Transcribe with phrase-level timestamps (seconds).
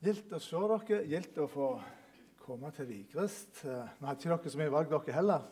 [0.00, 1.66] Gildt å se dere, gildt å få
[2.40, 3.58] komme til Vigrest.
[3.68, 5.42] Eh, Vi hadde ikke dere så mye valg, dere heller.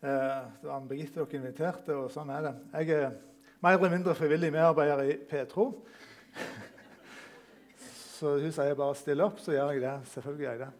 [0.00, 2.54] Eh, Det var Anne Birgitte dere inviterte, og sånn er det.
[2.86, 3.16] Jeg er
[3.60, 5.84] mer eller mindre frivillig medarbeider i Petro.
[8.20, 10.06] Så hun sier bare 'still opp', så gjør jeg det.
[10.06, 10.72] Selvfølgelig gjør jeg det.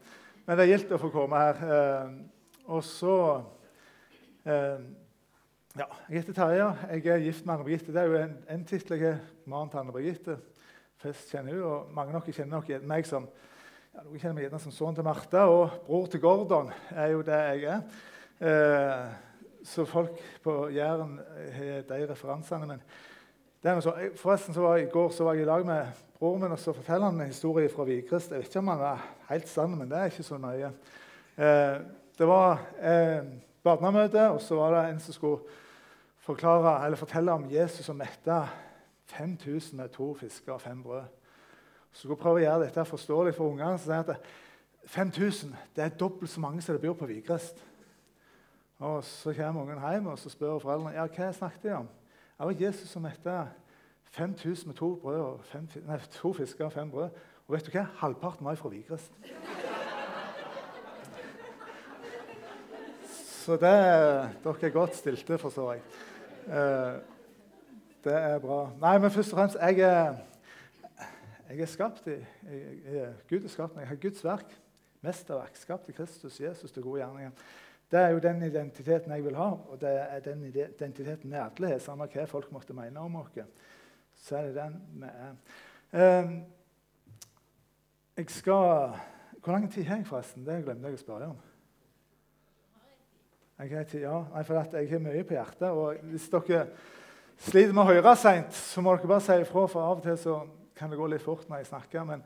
[0.47, 1.57] Men det er gildt å få komme her.
[2.07, 2.11] Eh,
[2.69, 3.45] Og så
[4.47, 6.77] Ja, jeg heter Terje.
[6.91, 7.93] Jeg er gift med Anne Birgitte.
[7.93, 8.99] Det er jo en, en tittel.
[8.99, 9.21] Jeg har.
[9.47, 10.39] mannen til Anne Birgitte.
[11.01, 14.45] Flest kjenner hun, og mange av dere kjenner nok meg som ja, Noen kjenner meg
[14.45, 17.81] gjerne som sønnen til Martha, og bror til Gordon er jo det jeg er.
[18.45, 19.07] Eh,
[19.65, 21.17] så folk på Jæren
[21.57, 22.69] har de referansene.
[22.69, 26.45] Men så, forresten så var jeg, I går så var jeg i lag med broren
[26.45, 28.33] min, og så forteller han en historie fra Vigrest.
[28.33, 30.73] Jeg vet ikke om han er helt sann, men det er ikke så nøye.
[31.41, 31.77] Eh,
[32.21, 33.25] det var eh,
[33.65, 35.61] barnemøte, og så var det en som skulle
[36.29, 38.45] forklare, fortelle om Jesus og metta
[39.11, 41.03] 5000 med to fisker og fem brød.
[41.93, 43.79] Så skal jeg prøve å gjøre dette forståelig for ungene.
[43.79, 44.31] så sier jeg at
[44.91, 47.65] 5000 det er dobbelt så mange som det bor på Vigrest.
[48.79, 51.89] Og Så kommer ungen hjem og så spør foreldrene ja, hva snakket de om.
[52.39, 53.49] Det var Jesus som mette
[54.11, 57.11] 5000 med to, brød og fem, nei, to fisker og fem brød.
[57.47, 57.85] Og vet du hva?
[58.01, 59.13] Halvparten var fra Vigrest.
[63.41, 63.71] Så det,
[64.45, 65.83] dere er godt stilte, forstår jeg.
[66.49, 67.20] Eh,
[68.05, 68.61] det er bra.
[68.81, 70.15] Nei, men først og fremst Jeg er,
[71.51, 73.83] jeg er skapt i jeg, jeg, Gud er skapt meg.
[73.83, 74.55] Jeg har Guds verk,
[75.01, 77.31] mesterverk, skapt i Kristus Jesus til gode gjerninger.
[77.91, 81.73] Det er jo den identiteten jeg vil ha, og det er den identiteten vi alle
[81.73, 81.83] har.
[81.83, 83.39] Samme hva folk måtte mene om oss,
[84.15, 85.37] så er det den vi er.
[85.93, 86.33] Eh,
[88.17, 88.99] jeg skal
[89.41, 90.45] Hvor lang tid har jeg, forresten?
[90.45, 91.37] Det glemte jeg å spørre om.
[93.61, 94.19] Jeg har tid, ja.
[94.35, 95.71] Nei, for jeg har mye på hjertet.
[95.71, 96.67] og Hvis dere
[97.41, 100.19] sliter med å høre seint, så må dere bare si ifra, for av og til
[100.21, 100.41] så
[100.77, 102.05] kan det gå litt fort når jeg snakker.
[102.09, 102.25] Men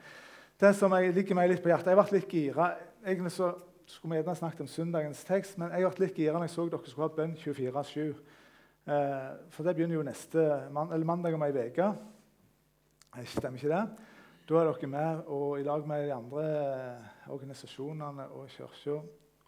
[0.60, 2.68] det som jeg ligger meg litt på hjertet Jeg ble litt gira.
[3.04, 3.52] Egentlig så
[3.86, 6.66] skulle vi gjerne snakket om søndagens tekst, men jeg ble litt gira når jeg så
[6.70, 8.14] dere skulle ha bønn 24-7.
[8.84, 11.90] Eh, for det begynner jo neste eller mandag om ei uke.
[13.30, 13.84] Stemmer ikke det?
[14.44, 16.46] Da er dere med og i lag med de andre
[17.32, 18.98] organisasjonene og kirka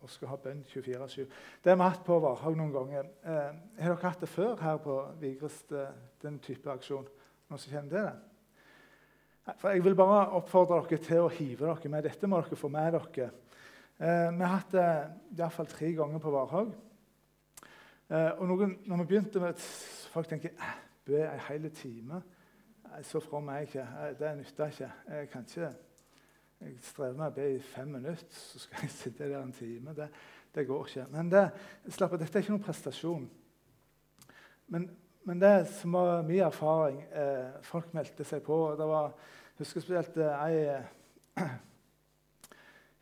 [0.02, 1.24] og skal ha bønn 24-7.
[1.64, 3.08] Det har vi hatt på Varhaug noen ganger.
[3.24, 7.06] Eh, har dere hatt det før her på Vigrest, eh, den type aksjon?
[7.48, 9.56] Noen som kjenner til det?
[9.56, 12.04] For Jeg vil bare oppfordre dere til å hive dere med.
[12.04, 13.30] Dette må dere få med dere.
[13.98, 14.88] Eh, vi har hatt det
[15.38, 16.74] iallfall tre ganger på Varhaug.
[18.10, 19.58] Eh, og noen, når vi begynte med
[20.16, 20.54] Folk tenker
[21.04, 22.22] be en hel time.
[23.02, 23.86] Så from er jeg ikke.
[24.18, 24.92] Det nytter ikke.
[25.08, 25.74] Jeg kan ikke
[26.61, 29.93] jeg strever med å be i fem minutter, så skal jeg sitte der en time.
[29.97, 30.09] Det,
[30.55, 31.05] det går ikke.
[31.12, 31.43] Men det,
[31.93, 33.27] slapp, dette er ikke noen prestasjon.
[34.72, 34.89] Men,
[35.28, 38.56] men det som var min erfaring eh, Folk meldte seg på.
[38.78, 39.12] det var,
[39.55, 40.89] Jeg husker spesielt ei eh,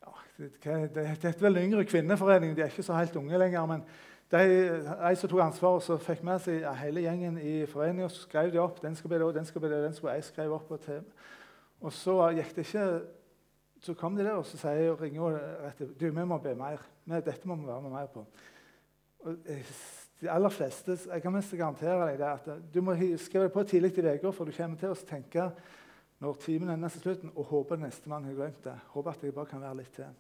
[0.05, 0.51] ja, det,
[0.99, 2.57] det heter vel Yngre kvinneforening.
[2.57, 3.67] De er ikke så helt unge lenger.
[3.71, 3.87] men
[4.35, 8.11] de, som tok ansvar, så fikk med seg hele gjengen i foreninga.
[8.11, 8.83] Så skrev de opp.
[8.83, 10.71] Den skal be den skal be den skulle jeg skrev opp.
[10.71, 11.05] Og, til.
[11.81, 12.89] og så gikk det ikke
[13.85, 16.55] så kom de der og så sier og ringer rett rett du, vi må be
[16.57, 16.83] mer.
[17.05, 18.25] Dette må vi være med mer på.
[19.25, 19.37] Og
[20.21, 23.63] de aller fleste, Jeg kan mest garantere deg det, at du må skrive det på
[23.63, 25.51] tidlig i uka, for du kommer til å tenke
[26.21, 28.77] når timen er nesten slutten, og håper nestemann har glemt det.
[28.95, 30.13] Håper at jeg bare kan være litt til.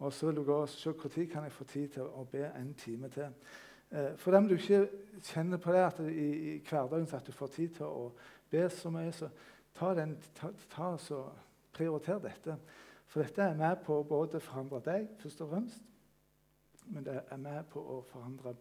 [0.00, 2.48] Og så vil du gå og se når kan jeg få tid til å be
[2.48, 3.34] en time til.
[4.16, 4.88] For dem du ikke
[5.22, 8.10] kjenner på det at i, i hverdagen at du får tid til å
[8.50, 9.28] be så mye, så
[9.74, 11.24] ta den, ta, ta så
[11.72, 12.56] prioriter dette.
[13.10, 15.86] For dette er med på både å forandre deg, først og fremst,
[16.90, 18.54] men det er med på å forandre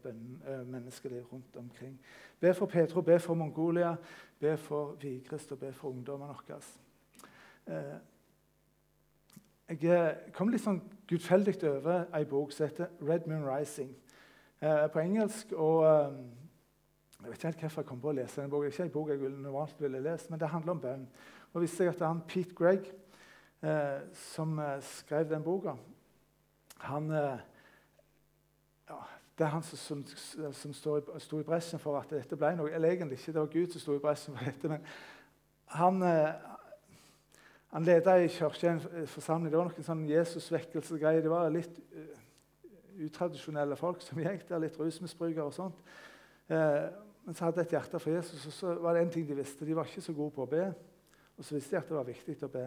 [0.66, 2.00] menneskeliv rundt omkring.
[2.40, 3.96] Be for Petro, be for Mongolia,
[4.40, 6.60] be for Vigrest og be for ungdommene våre.
[9.70, 13.96] Jeg kom litt sånn gudfeldig over ei bok som heter 'Red Moon Rising'
[14.94, 15.54] på engelsk.
[15.54, 15.84] og
[17.22, 18.68] Jeg vet ikke helt hvorfor jeg kom på å lese den boka.
[18.68, 21.08] Ikke en bok jeg normalt ville lest, men det handler om bønn.
[21.54, 22.90] Og visste jeg at han Pete Gregg
[23.64, 25.76] eh, som eh, skrev den boka.
[26.86, 27.40] Han, eh,
[28.90, 29.00] ja,
[29.38, 32.72] det er han som, som, som sto i bresjen for at dette ble noe.
[32.72, 34.72] Eller egentlig ikke, det var Gud som sto i bresjen for dette.
[34.72, 34.88] Men
[35.80, 36.32] han, eh,
[37.74, 39.52] han leda i kirka forsamling.
[39.52, 41.26] Det var noen sånn Jesus-vekkelsesgreier.
[41.26, 42.26] Det var litt uh,
[43.06, 45.84] utradisjonelle folk som gikk der, litt rusmisbrukere og sånt.
[46.50, 46.88] Eh,
[47.26, 49.38] men så hadde de et hjerte for Jesus, og så var det en ting de
[49.38, 49.68] visste.
[49.68, 50.64] De var ikke så gode på å be.
[51.40, 52.66] Og så visste de at det var viktig å be.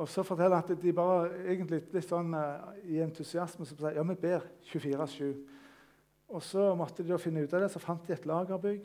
[0.00, 3.98] Og så forteller han at de bare egentlig litt sånn uh, i entusiasme så sier
[3.98, 5.30] ja, vi ber 24-7.
[6.30, 8.84] Og så måtte de da finne ut av det, så fant de et lagerbygg.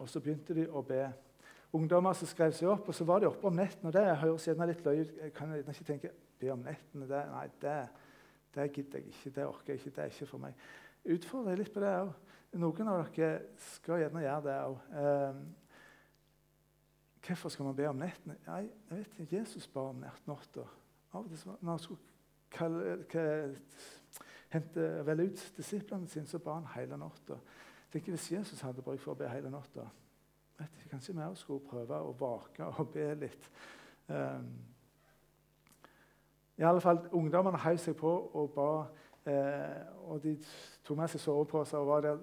[0.00, 1.04] Og så begynte de å be.
[1.72, 3.86] ungdommer som skrev seg opp, og så var de oppe om netten.
[3.86, 5.12] og Det høres gjerne litt løye ut.
[5.22, 6.10] Jeg kan ikke tenke
[6.40, 7.06] be om nettene.
[7.06, 7.76] Det, nei, det,
[8.56, 9.30] det gidder jeg ikke.
[9.36, 9.94] Det orker jeg ikke.
[9.96, 10.64] Det er ikke for meg.
[11.14, 12.10] Utfordrer jeg litt på det òg.
[12.58, 13.30] Noen av dere
[13.76, 14.80] skal gjerne gjøre det òg.
[17.30, 18.34] Hvorfor skal man be om nettene?
[18.46, 19.36] Nei, jeg vet ikke.
[19.36, 20.64] Jesus ba om natta.
[21.12, 22.00] Av og til når han skulle
[22.50, 22.96] kalle,
[24.50, 27.36] hente, velge ut disiplene sine, så ba han hele natta.
[27.92, 29.86] Hvis Jesus hadde bruk for å be hele natta
[30.90, 33.46] Kanskje vi også skulle prøve å vake og be litt.
[34.08, 34.50] Um,
[36.58, 38.72] i alle fall, Ungdommene heiv seg på og ba.
[39.30, 40.34] Eh, og De
[40.84, 41.78] tok med seg soveposer.
[41.78, 42.18] og var der.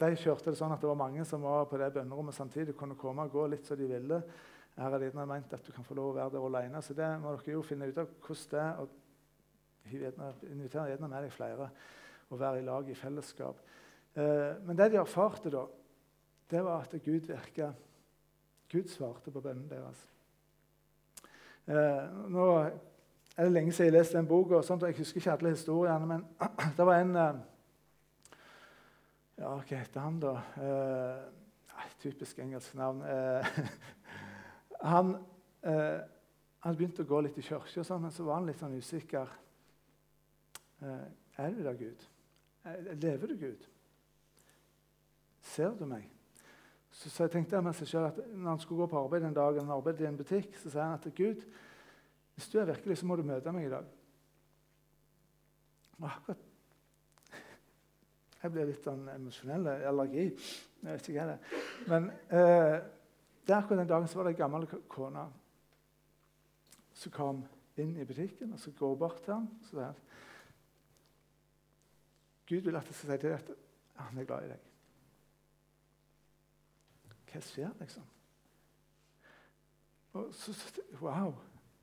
[0.00, 2.76] De kjørte det sånn at det var mange som var på det bønnerommet samtidig.
[2.76, 4.22] kunne komme og gå litt som de ville.
[4.76, 6.82] Her er det ment at du kan få lov å være der alene.
[6.82, 8.80] Så det må dere jo finne ut av hvordan det er.
[8.80, 8.88] og
[10.50, 11.70] Inviter gjerne med deg flere
[12.30, 13.58] og være i lag i fellesskap.
[14.14, 15.64] Eh, men det de erfarte, da,
[16.50, 17.72] det var at Gud virka.
[18.70, 20.04] Gud svarte på bønnen deres.
[21.66, 25.20] Eh, nå er det lenge siden jeg leste den boka, og sånt, og jeg husker
[25.20, 26.24] ikke alle historiene, men
[26.76, 27.40] det var en eh,
[29.40, 30.34] Ja, hva heter han, da?
[30.60, 32.98] Eh, typisk engelsk navn.
[33.08, 33.46] Eh,
[34.92, 35.14] han,
[35.64, 36.00] eh,
[36.60, 39.32] han begynte å gå litt i kirka, sånn, men så var han litt sånn usikker.
[40.84, 41.06] Eh,
[41.40, 42.04] er du der, Gud?
[42.68, 43.64] Eh, lever du, Gud?
[45.54, 46.04] Ser du meg?
[46.92, 49.40] Så, så jeg tenkte med seg selv at Når han skulle gå på arbeid en
[49.40, 51.48] dag, han arbeidet i en butikk, så sier han at Gud,
[52.36, 53.88] hvis du er virkelig, så må du møte meg i dag.
[55.96, 56.49] Og akkurat
[58.40, 59.68] Jeg blir litt sånn emosjonell.
[59.90, 60.26] Allergi.
[60.80, 61.64] Jeg vet ikke hva det er.
[61.92, 62.76] Men eh,
[63.46, 65.26] der akkurat den dagen så var det ei gammel kone
[67.00, 67.42] som kom
[67.80, 70.00] inn i butikken og så går bort til ham Så sier
[72.50, 73.52] Gud vil at jeg skal si til at
[74.00, 74.62] han er glad i deg.
[77.30, 78.06] Hva skjer, liksom?
[80.18, 80.54] Og så,
[80.98, 81.30] wow.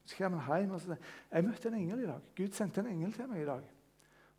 [0.03, 0.99] Så kommer han hjem og sier
[1.31, 2.25] jeg møtte en engel i dag.
[2.35, 3.63] Gud sendte en engel til meg i dag.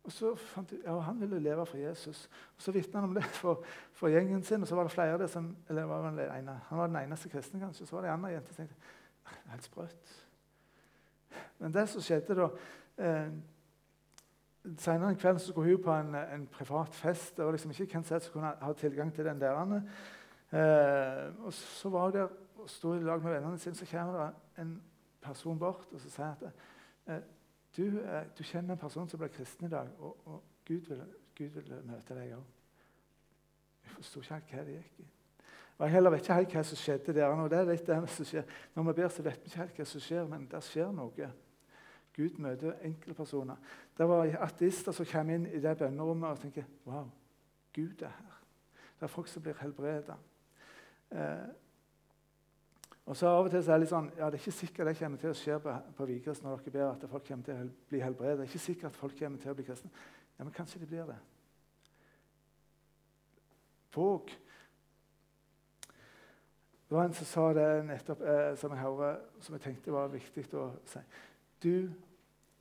[0.03, 2.29] Og så fant jeg, ja, Han ville leve for Jesus.
[2.55, 3.63] Og Så vitna han om det for,
[3.93, 4.61] for, gjengen sin.
[4.61, 6.95] og så var det flere av det som, eller var det ene, Han var den
[6.95, 7.85] eneste kristne, kanskje.
[7.85, 8.75] Så var det en annen jente som tenkte
[9.51, 10.25] helt sprøtt.
[11.59, 12.49] Men det som skjedde da
[12.97, 13.31] eh,
[14.77, 17.39] Senere en kveld så skulle hun på en, en privat fest.
[17.39, 19.81] og liksom ikke hvem som kunne ha tilgang til den der.
[20.51, 22.27] Eh, og så var hun der
[22.59, 23.75] og sto i lag med vennene sine.
[23.75, 24.81] Så kommer det en
[25.21, 26.43] person bort og så sier at
[27.07, 27.21] eh,
[27.79, 31.03] du, eh, du, kjenner en person som ble kristen i dag, og, og Gud, vil,
[31.37, 32.55] Gud, vil, møte deg òg.
[33.85, 35.07] Jeg forsto ikke helt hva det gikk i.
[35.77, 37.35] Og Jeg heller vet ikke helt hva som skjedde der.
[37.35, 37.45] nå.
[37.47, 38.57] det er litt det som skjer.
[38.75, 41.29] Når vi ber, så vet vi ikke helt hva som skjer, men det skjer noe.
[42.19, 43.55] Gud møter enkeltpersoner.
[43.97, 47.07] Det var ateister som kom inn i det bønnerommet og tenkte Wow,
[47.75, 48.35] Gud er her.
[48.99, 50.17] Det er folk som blir helbredet.
[51.11, 51.47] Eh,
[53.09, 54.87] og så Av og til så er det litt sånn, ja, det er ikke sikkert
[54.91, 57.63] det kommer til å skje på, på Vigrest når dere ber at folk kommer til
[57.63, 58.35] å bli helbredet.
[58.37, 59.89] Det er ikke sikkert at folk kommer til å bli kristne.
[60.37, 61.15] Ja, Men kanskje de blir det.
[63.97, 64.29] Våg.
[66.89, 70.13] Det var en som sa det nettopp, eh, som jeg hører, som jeg tenkte var
[70.13, 71.01] viktig å si.
[71.65, 71.89] Du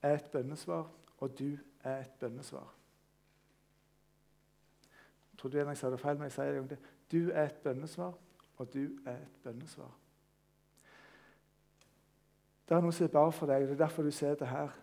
[0.03, 0.89] er et bønnesvar,
[1.21, 2.75] og du er et bønnesvar.
[5.31, 6.93] Jeg trodde jeg sa det feil, men jeg sier det en gang til.
[7.13, 8.13] Du er et bønnesvar,
[8.57, 10.08] og du er et bønnesvar.
[12.69, 13.65] Det er noe som bare for deg.
[13.65, 14.75] Det er derfor du sitter her.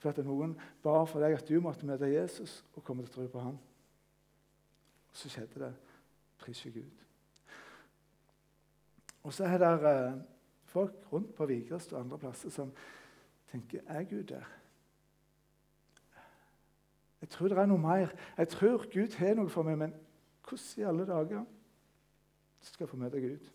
[0.00, 3.14] For at noen bare for deg at du måtte møte Jesus og komme til å
[3.14, 3.58] tro på ham.
[5.10, 5.72] Og så skjedde det.
[6.40, 7.04] Pris for Gud.
[9.24, 10.18] Og så er det eh,
[10.68, 12.72] folk rundt på Vigrest og andre plasser som
[13.50, 14.44] tenker Er Gud der?
[17.20, 18.12] Jeg tror det er noe mer.
[18.36, 19.94] Jeg tror Gud har noe for meg, men
[20.44, 21.44] hvordan i alle dager
[22.60, 23.53] skal jeg få møte Gud?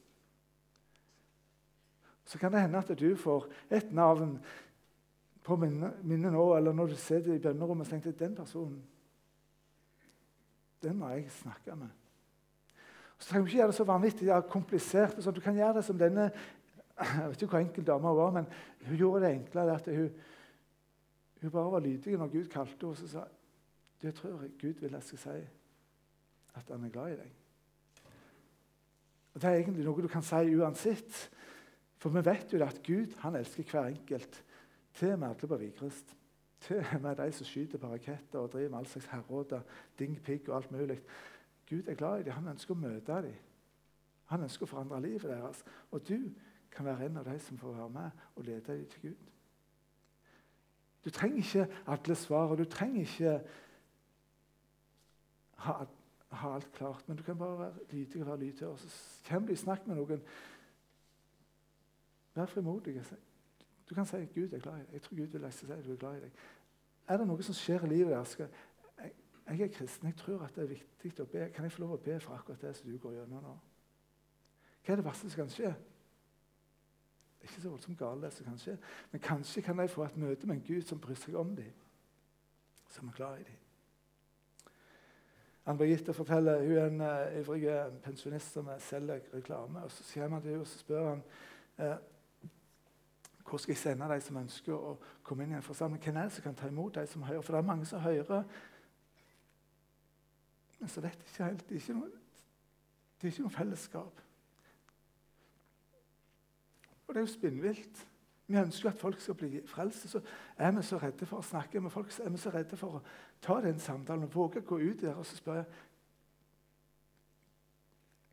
[2.29, 4.35] Så kan det hende at du får et navn
[5.43, 8.81] på minnet nå, eller når du sitter i bønnerommet og tenker den personen
[10.79, 11.89] den må jeg snakke med.
[13.17, 15.17] Så trenger du ikke gjøre det så vanvittig ja, komplisert.
[15.23, 16.29] Så du kan gjøre det som denne
[16.99, 18.47] Jeg vet ikke hvor enkel dama var, men
[18.87, 19.75] hun gjorde det enklere.
[19.75, 20.09] at hun,
[21.41, 23.25] hun bare var lydig når Gud kalte henne og sa
[24.03, 25.39] jeg tror Gud vil jeg skal si
[26.55, 27.31] at han er glad i deg.
[29.33, 31.29] Og Det er egentlig noe du kan si uansett.
[31.99, 34.43] For vi vet jo at Gud han elsker hver enkelt.
[34.93, 36.15] Til og med alle på Vigrest.
[36.59, 39.61] Til og med de som skyter på raketter og driver med all slags herråder,
[39.99, 41.01] dingpigg og alt mulig.
[41.69, 42.33] Gud er glad i dem.
[42.33, 43.35] Han ønsker å møte dem.
[44.31, 45.63] Han ønsker å forandre livet deres.
[45.91, 46.31] Og du
[46.71, 49.29] kan være en av de som får være med og lede dem til Gud.
[51.05, 53.39] Du trenger ikke alle svar, og du trenger ikke
[55.65, 55.85] ha
[56.31, 58.75] ha alt klart, men du kan bare være lydig og være lydhør.
[58.75, 58.87] Så
[59.29, 60.21] kommer du snakke snakk med noen,
[62.35, 63.01] vær frimodig.
[63.89, 64.93] Du kan si 'Gud er glad i deg'.
[64.93, 66.31] Jeg tror Gud vil si at du er glad i deg.
[67.07, 68.39] Er det noe som skjer i livet deres?
[68.39, 68.49] Jeg,
[69.49, 70.07] jeg, er kristen.
[70.07, 70.67] Jeg tror at det er
[71.03, 71.49] viktig å be.
[71.49, 73.53] Kan jeg få lov å be for akkurat det som du går gjennom nå?
[74.85, 75.71] Hva er det verste som kan skje?
[77.39, 78.75] Det er ikke så voldsomt galt, det som kan skje.
[79.11, 81.73] Men kanskje kan de få et møte med en Gud som bryr seg om dem,
[82.89, 83.57] som er glad i dem.
[85.65, 87.65] Anne Birgitte forteller hun er en uh, ivrig
[88.03, 89.83] pensjonist som selger reklame.
[89.83, 91.23] og Så kommer han til henne og spør han,
[91.77, 91.97] uh,
[93.49, 96.01] hvor skal jeg sende de som ønsker å komme inn i en forsamling.
[96.03, 97.41] Hvem er det som kan ta imot de som hører?
[97.41, 98.43] For det er mange som hører,
[100.79, 101.65] men så vet de ikke helt.
[101.69, 102.11] Det er ikke noe,
[103.19, 104.21] det er ikke noe fellesskap.
[107.07, 108.05] Og det er jo spinnvilt.
[108.47, 110.09] Vi ønsker at folk skal bli frelst.
[110.09, 110.21] Så
[110.57, 112.97] er vi så redde for å snakke med folk, så er vi så redde for
[112.97, 113.03] å
[113.41, 115.65] ta den samtalen og våge å gå ut der og så spørre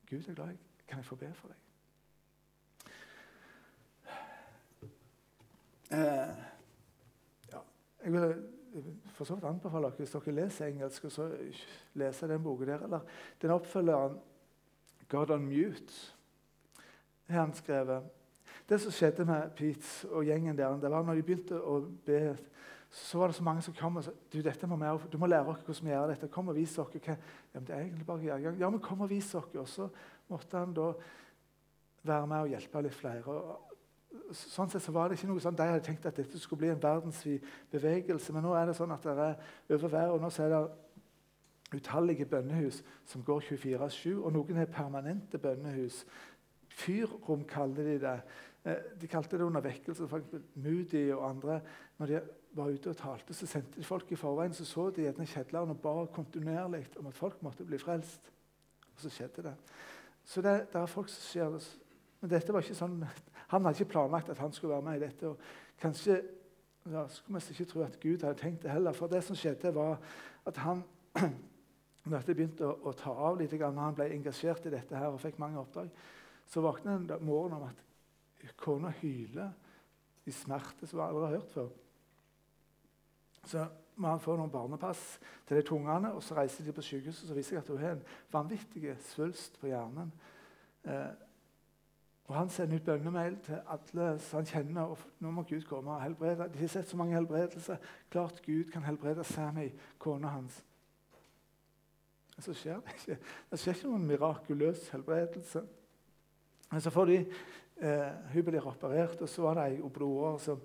[0.06, 1.65] Gud er glad i Kan jeg få be for deg?
[5.90, 6.34] Eh,
[7.52, 7.60] ja,
[8.04, 8.36] jeg vil
[9.14, 11.28] for så vidt anbefale dere hvis dere leser engelsk, å
[12.00, 12.84] lese den boka der.
[12.84, 13.00] Eller
[13.42, 14.18] den oppfølgeren
[15.08, 16.12] 'God on Mute'
[17.28, 18.02] har han skrevet.
[18.68, 22.36] Det som skjedde med Pete og gjengen der, det var når de begynte å be,
[22.90, 25.26] så var det så mange som kom og sa du, dette må vi, du må
[25.26, 26.28] lære oss hvordan vi gjør dette.
[26.28, 27.16] Kom og vis dere hva
[27.54, 29.62] ja, det er egentlig bare å Ja, men kom og vis dere.
[29.62, 29.88] Og så
[30.28, 30.92] måtte han da
[32.02, 33.22] være med og hjelpe litt flere.
[33.26, 33.65] Og
[34.34, 36.72] sånn sett så var det ikke noe sånn, De hadde tenkt at dette skulle bli
[36.72, 40.30] en verdensvid bevegelse, men nå er det sånn at det er over været, og nå
[40.42, 40.62] er det
[41.76, 46.04] utallige bønnehus som går 24-7, og noen har permanente bønnehus.
[46.76, 48.18] Fyrrom kaller de det.
[48.66, 50.08] Eh, de kalte det under vekkelse.
[50.54, 51.60] Moody og andre
[51.98, 52.20] når de
[52.56, 54.54] var ute og talte, så sendte de folk i forveien.
[54.54, 58.32] Så så de gjerne kjedleren og ba kontinuerlig om at folk måtte bli frelst.
[58.94, 59.54] Og så skjedde det.
[60.24, 61.62] Så det, det er folk som skjer det.
[62.20, 63.04] Men dette var ikke sånn,
[63.48, 65.28] han hadde ikke planlagt at han skulle være med i dette.
[65.28, 65.38] og
[65.80, 66.22] Kanskje
[66.90, 68.92] ja, skulle vi ikke tro at Gud hadde tenkt det heller.
[68.92, 69.98] For det som skjedde, var
[70.46, 70.84] at han
[72.06, 75.10] når dette begynte å, å ta av litt, når han ble engasjert i dette her
[75.10, 75.90] og fikk mange oppdrag,
[76.46, 77.82] så våknet han en morgen om at
[78.60, 79.50] Kona hyler
[80.26, 81.72] i smerte som hun aldri har hørt før.
[83.46, 83.64] Så
[83.98, 85.02] må han få noen barnepass
[85.48, 87.26] til de tungene, og så reiser de på sykehuset.
[87.26, 90.12] Så viser jeg at hun har en vanvittig svulst på hjernen.
[90.86, 91.25] Eh,
[92.26, 94.82] og Han sender ut bønnemail til alle som han kjenner.
[94.82, 96.48] og nå må Gud komme og helbrede.
[96.52, 97.76] De har sett så mange helbredelser.
[98.10, 100.64] Klart Gud kan helbrede Sammy, kona hans.
[102.36, 103.18] Men så skjer det ikke.
[103.50, 105.62] Det skjer ikke noen mirakuløs helbredelse.
[106.70, 107.20] Men så får de
[107.76, 110.60] Eh, hun blir operert, og så var det ei blodåre som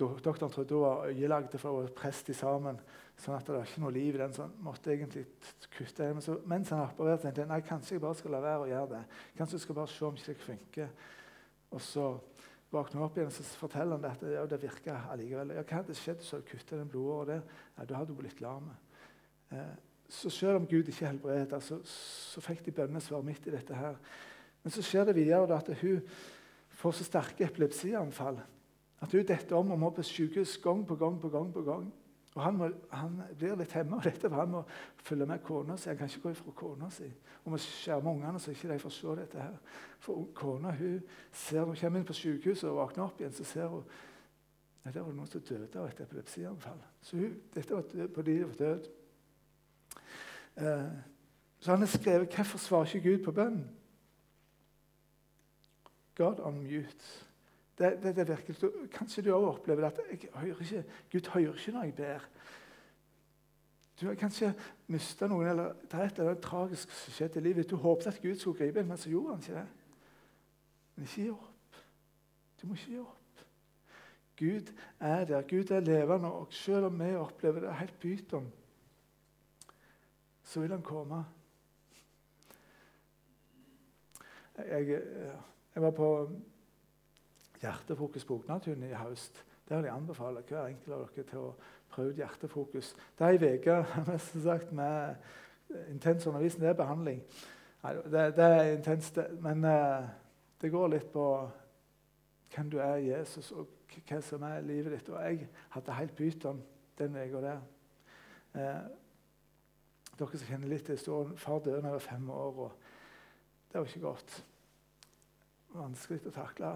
[0.00, 2.78] Doktoren trodde hun var øyelagd for å i sammen,
[3.20, 4.34] sånn at det var ikke noe liv i den.
[4.38, 5.26] han måtte egentlig
[5.76, 8.64] kutte Men så, mens han opererte, tenkte jeg nei, kanskje jeg bare skal la være
[8.64, 9.02] å gjøre det.
[9.36, 10.88] Kanskje jeg skal bare se om ikke det funker.
[11.70, 12.06] Og så
[12.70, 15.54] våkner hun opp igjen og så forteller han at ja, det virka allikevel.
[15.58, 17.42] Ja, hva hadde skjedd hvis du hadde kutta den blodåra der?
[17.76, 18.70] Ja, da hadde hun blitt lam.
[19.52, 19.74] Eh,
[20.10, 23.98] så selv om Gud ikke helbredet, så, så fikk de bønnesvar midt i dette her.
[24.62, 26.00] Men så skjer det videre at hun
[26.80, 28.40] får så sterke epilepsianfall
[29.00, 31.20] at hun detter om og må på sykehus gang på gang.
[31.20, 31.92] på gang på gang.
[32.34, 34.60] Og han, må, han blir litt hemma av dette, for han må
[35.02, 35.88] følge med kona si.
[35.90, 37.08] Han kan ikke gå ifra kona si.
[37.42, 39.56] Og må skjerme ungene så ikke de se dette her.
[39.98, 41.00] For kona hun
[41.32, 43.82] ser, hun kommer inn på sykehuset og våkner opp igjen, så ser hun
[44.84, 46.78] at det var noen som døde av et epilepsianfall.
[47.02, 48.86] Så hun, dette var på liv og død.
[50.60, 50.86] Eh,
[51.60, 53.68] så han har skrevet 'Hvorfor svarer ikke Gud på bønnen?'
[56.14, 57.26] God on mute.
[57.80, 60.00] Det, det, det virker, kanskje du òg opplever at
[60.34, 60.82] hører ikke,
[61.12, 62.26] Gud hører ikke når jeg ber.
[64.00, 64.50] Du har kanskje
[64.92, 67.70] mista noen, eller det er et eller annet tragisk som skjedde i livet.
[67.70, 69.64] Du håpet at Gud skulle gripe inn, men så gjorde han ikke det.
[70.96, 71.80] Men ikke gi opp.
[72.60, 73.42] Du må ikke gi opp.
[74.40, 75.48] Gud er der.
[75.48, 76.32] Gud er levende.
[76.32, 78.52] Og selv om vi opplever det helt pyton,
[80.44, 81.24] så vil han komme.
[84.68, 85.02] Jeg,
[85.74, 86.08] jeg var på
[87.60, 89.44] Hjertefokus på Ognatun i høst.
[89.68, 91.54] Det vil jeg anbefale hver enkelt av dere til å
[91.90, 92.94] prøve ut Hjertefokus.
[93.18, 93.76] Det er ei uke
[94.80, 96.64] med intens undervisning.
[96.64, 97.22] Det er behandling.
[97.82, 100.08] Nei, det, det, er intenst, men uh,
[100.60, 101.26] det går litt på
[102.54, 103.70] hvem du er Jesus, og
[104.08, 105.08] hva som er livet ditt.
[105.12, 106.62] Og jeg hadde helt pyton
[106.98, 107.60] den uka der.
[108.58, 108.80] Eh,
[110.18, 112.58] dere som kjenner litt til historien, Far døde da jeg var fem år.
[112.66, 112.72] og
[113.72, 114.44] Det var ikke godt
[115.74, 116.72] vanskelig å takle.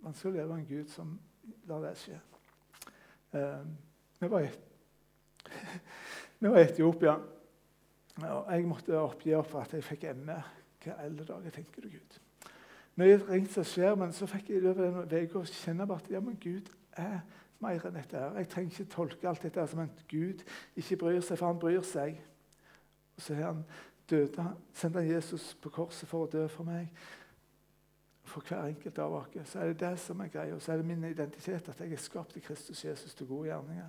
[0.00, 1.20] Vanskelig skal leve med en Gud som
[1.68, 2.16] lar det skje.
[3.32, 3.66] Eh,
[4.20, 4.48] vi var i
[6.40, 7.18] i Etiopia.
[8.20, 10.38] Og jeg måtte oppgi opp at jeg fikk ME
[10.80, 12.16] Hva eldre dager tenker du, Gud.
[12.96, 16.08] Mye ringt som skjer, men så fikk jeg i løpet av den uka kjenne at
[16.10, 17.20] ja, men Gud er
[17.60, 18.24] mer enn dette.
[18.38, 20.40] Jeg trenger ikke tolke alt dette som at Gud
[20.76, 22.16] ikke bryr seg, for han bryr seg.
[23.16, 23.64] Og så har han
[24.08, 26.88] døde, sendte han Jesus på korset for å dø for meg.
[28.30, 29.38] For hver enkelt av oss.
[29.50, 30.58] Så er det det som er greia.
[30.58, 33.88] Så er det min identitet at jeg er skapt i Kristus Jesus til gode gjerninger.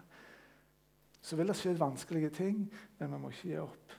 [1.21, 2.63] Så vil det skje vanskelige ting,
[2.97, 3.93] men vi må ikke gi opp.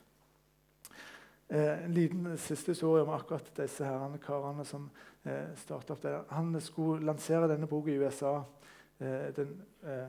[1.52, 4.88] Eh, en liten siste historie om akkurat disse herrene, karene som
[5.24, 6.16] eh, starta opp det.
[6.34, 8.40] Han skulle lansere denne boka i USA,
[8.98, 10.08] eh, den, eh,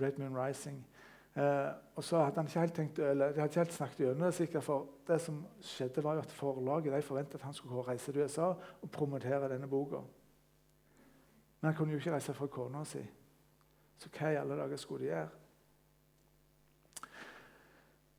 [0.00, 0.80] Red Moon Rising.
[1.34, 4.26] Eh, og så hadde han ikke helt tenkt, eller De hadde ikke helt snakket gjennom
[4.26, 4.34] det.
[4.34, 8.12] sikkert, for Det som skjedde, var jo at forlaget de forventet at han skulle reise
[8.12, 9.96] til USA og promotere denne boka.
[11.60, 13.02] Men han kunne jo ikke reise fra kona si.
[13.96, 15.28] Så hva i alle dager skulle de gjøre?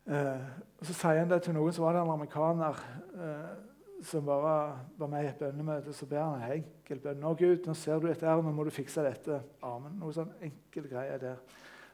[0.07, 0.41] Eh,
[0.79, 2.79] og Så sier han det til noen, som var en amerikaner
[3.15, 3.55] eh,
[4.03, 5.93] som bare var med i et bønnemøte.
[5.93, 7.19] Så ber han en enkel bønn.
[7.19, 9.97] 'Nå, Gud, nå ser du dette her, nå må du fikse dette.' Amen.
[9.99, 11.39] Noe sånn enkel greie der.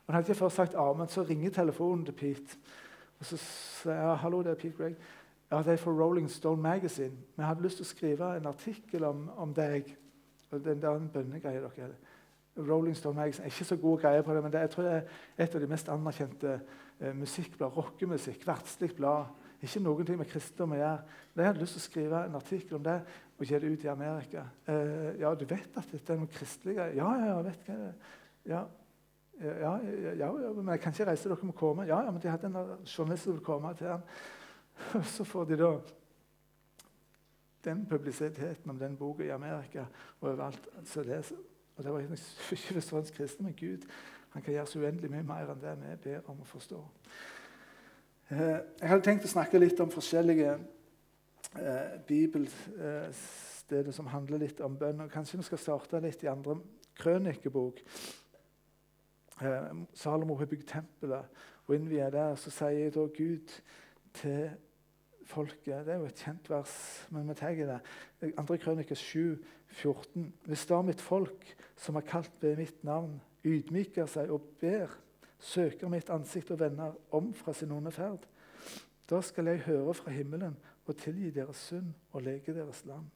[0.07, 2.57] Og hadde jeg først sagt amen, så ringer telefonen til Pete.
[3.19, 4.95] Og så sier jeg hallo, det er Pete Gregg.
[5.51, 7.17] Ja, det er for Rolling Stone Magazine.
[7.37, 9.89] Vi hadde lyst til å skrive en artikkel om, om deg.
[10.51, 11.93] Og den der bønnegreia dere
[12.57, 14.93] Rolling Stone Magazine er ikke så gode greier på det, men det, jeg tror det
[14.93, 16.55] er et av de mest anerkjente
[16.99, 17.77] eh, musikkblad.
[17.77, 18.47] Rockemusikk.
[18.47, 19.31] Verdslig blad.
[19.61, 21.19] Ikke noen ting med kristendom å gjøre.
[21.33, 22.97] Men jeg hadde lyst til å skrive en artikkel om det
[23.37, 24.45] og gi det ut i Amerika.
[24.69, 26.75] Eh, ja, du vet at dette er noe kristelig?
[26.79, 28.15] Ja, ja, ja, vet hva det er.
[28.51, 28.61] Ja,
[29.41, 29.77] ja,
[30.19, 31.87] ja, men jeg kan ikke reise, dere må komme.
[31.89, 34.03] Ja, ja, men de hadde en journalist som ville komme til ham.
[35.15, 35.71] Så får de da
[37.65, 39.85] den publisiteten om den boka i Amerika
[40.19, 40.69] og overalt.
[40.85, 41.31] Så det,
[41.75, 43.87] og det var ikke først kristne, men Gud
[44.31, 46.77] han kan gjøre så uendelig mye mer enn det vi ber om å forstå.
[48.31, 50.53] Eh, jeg hadde tenkt å snakke litt om forskjellige
[51.59, 55.03] eh, bibelsteder som handler litt om bønn.
[55.03, 56.55] og Kanskje vi skal starte litt i andre
[56.95, 57.83] krønikebok.
[59.41, 61.25] Eh, Salomo har bygd tempelet
[61.67, 62.35] og innviet der.
[62.35, 63.61] Så sier da Gud
[64.13, 64.49] til
[65.25, 66.73] folket Det er jo et kjent vers,
[67.09, 67.79] men vi tar det.
[68.37, 68.57] 2.
[68.57, 70.33] Krøniker 7, 14.
[70.45, 74.91] Hvis da mitt folk, som har kalt ved mitt navn, ydmyker seg og ber,
[75.39, 78.27] søker mitt ansikt og vender om fra sin onde ferd,
[79.09, 83.07] da skal jeg høre fra himmelen og tilgi deres synd og lege deres land.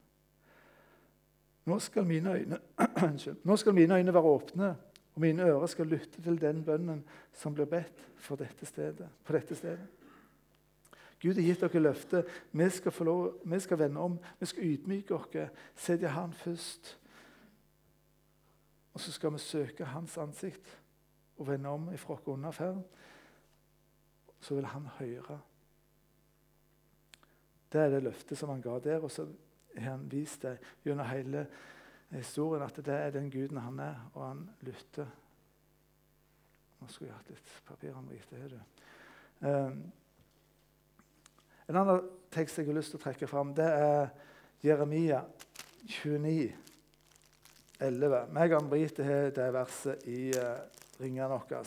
[1.66, 2.58] Nå skal mine øyne,
[3.48, 4.76] Nå skal mine øyne være åpne
[5.16, 7.00] og mine ører skal lytte til den bønnen
[7.32, 8.02] som blir bedt
[8.38, 9.86] dette stedet, på dette stedet.
[11.22, 12.26] Gud har gitt dere løftet.
[12.52, 14.18] Vi skal, lov, vi skal vende om.
[14.40, 16.98] Vi skal ydmyke oss, sette Han først.
[18.92, 20.78] Og så skal vi søke Hans ansikt
[21.38, 22.74] og vende om ifra vår underferd.
[22.74, 22.84] ferd.
[24.40, 25.40] Så vil Han høre.
[27.72, 29.26] Det er det løftet som han ga der, og så
[29.76, 31.46] har han vist det gjennom hele
[32.14, 35.08] historien at det er den guden han er, og han lytter.
[36.80, 37.94] Nå skulle jeg hatt litt papir.
[37.94, 38.62] han er det.
[39.40, 39.80] Um,
[41.68, 44.08] en annen tekst jeg har lyst til å trekke fram, det er
[44.62, 45.24] Jeremia
[45.86, 46.52] 29,
[47.80, 48.22] 11.
[48.32, 48.72] Meg og
[49.04, 50.62] har det verset i uh,
[51.00, 51.64] ringene våre.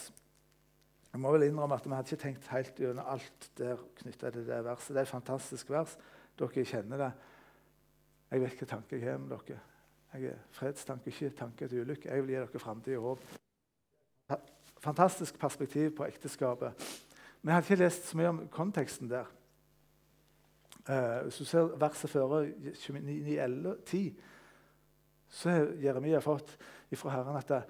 [1.10, 4.46] Jeg må vel innrømme at Vi hadde ikke tenkt helt gjennom alt der knytta til
[4.48, 4.94] det verset.
[4.94, 5.98] Det er et fantastisk vers.
[6.40, 7.12] Dere kjenner det.
[8.30, 9.60] Jeg vet hvilke tanker jeg har om dere.
[10.14, 12.10] Jeg er fredstanke, ikke tanke til ulykke.
[12.10, 14.40] Jeg vil gi dere framtid og håp.
[14.80, 16.74] Fantastisk perspektiv på ekteskapet.
[17.42, 19.30] Men jeg har ikke lest så mye om konteksten der.
[20.90, 22.48] Uh, hvis du ser verset før
[23.86, 24.20] 10,
[25.30, 26.58] så har Jeremia fått
[26.92, 27.62] ifra Herren at det,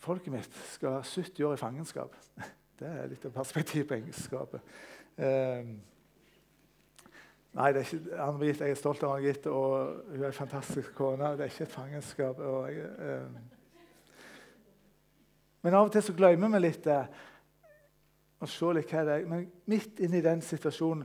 [0.00, 2.16] folket mitt skal ha 70 år i fangenskap.
[2.82, 4.60] Det er litt av perspektiv på ekteskapet.
[5.18, 5.76] Uh,
[7.52, 11.34] Nei, ikke Anne Jeg er stolt av Anne og hun er en fantastisk kone.
[11.36, 12.38] Det er ikke et fangenskap.
[12.40, 13.26] Jeg, eh.
[15.62, 17.02] Men av og til så glemmer vi litt det.
[18.40, 19.28] Og se litt hva det er.
[19.28, 21.04] Men midt inni den situasjonen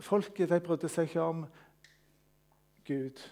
[0.00, 1.46] Folket de brydde seg ikke om
[2.84, 3.22] Gud.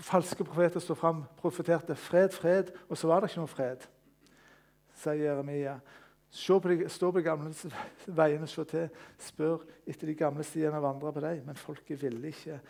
[0.00, 3.84] Falske profeter sto fram, profeterte fred, fred, og så var det ikke noe fred,
[4.96, 5.74] sier Jeremia.
[6.30, 7.52] Stå på de gamle
[8.06, 8.88] veiene, se til.
[9.18, 11.42] Spør etter de gamle stiene og vandre på dem.
[11.46, 12.60] Men folket ville ikke.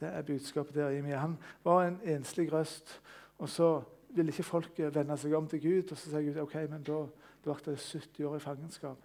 [0.00, 0.90] Det er budskapet der.
[0.90, 3.00] i Han var en enslig røst.
[3.38, 5.92] Og så ville ikke folket vende seg om til Gud.
[5.92, 7.04] Og så sier Gud ok, men da
[7.44, 8.98] ble det 70 år i fangenskap.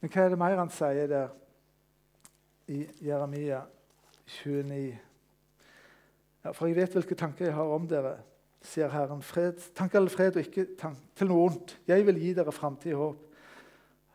[0.00, 1.28] Men hva er det mer han sier der
[2.68, 3.62] i Jeremia
[4.26, 4.98] 29?
[6.44, 8.18] Ja, for jeg vet hvilke tanker jeg har om dere
[8.64, 9.22] sier Herren.
[9.22, 11.76] Fred, tank all fred og ikke tank til noe ondt.
[11.88, 13.04] Jeg vil gi dere framtid og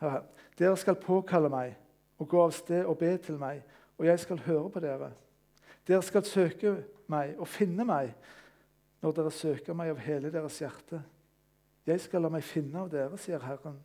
[0.02, 0.26] håp.
[0.60, 1.76] Dere skal påkalle meg,
[2.20, 3.62] og gå av sted og be til meg,
[3.98, 5.12] og jeg skal høre på dere.
[5.88, 6.76] Dere skal søke
[7.10, 8.12] meg og finne meg
[9.00, 11.00] når dere søker meg av hele deres hjerte.
[11.88, 13.80] Jeg skal la meg finne av dere, sier Herren.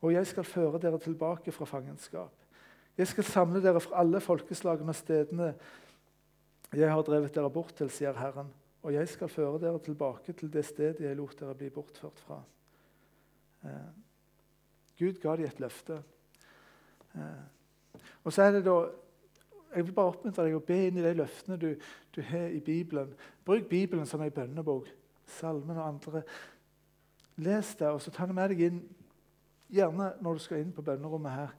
[0.00, 2.34] Og jeg skal føre dere tilbake fra fangenskap.
[2.98, 5.52] Jeg skal samle dere fra alle folkeslagene og stedene
[6.76, 8.50] jeg har drevet dere bort til, sier Herren.
[8.82, 12.40] Og jeg skal føre dere tilbake til det stedet jeg lot dere bli bortført fra.
[13.64, 13.90] Eh,
[14.98, 16.02] Gud ga dem et løfte.
[17.14, 18.80] Eh, og så er det da
[19.70, 21.68] Jeg vil bare oppmuntre deg å be inn i de løftene du,
[22.10, 23.12] du har i Bibelen.
[23.46, 24.88] Bruk Bibelen som ei bønnebok.
[25.30, 26.22] Salmen og andre.
[27.36, 28.80] Les det, og så ta det med deg inn,
[29.70, 31.54] gjerne når du skal inn på bønnerommet her.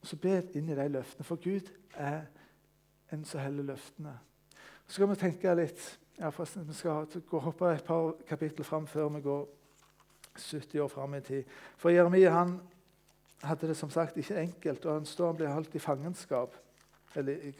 [0.00, 2.24] Og så be inn i de løftene, for Gud er
[3.12, 4.16] en som holder løftene.
[4.86, 5.82] Så skal vi tenke litt
[6.18, 9.46] ja, forresten, Vi skal gå, hoppe et par kapittel fram før vi går
[10.34, 11.44] 70 år fram i tid.
[11.76, 12.60] For Jeremia han
[13.42, 16.56] hadde det som sagt ikke enkelt, og han står og blir holdt i fangenskap.
[17.14, 17.52] Eller.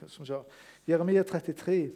[0.87, 1.93] Jeremia 33,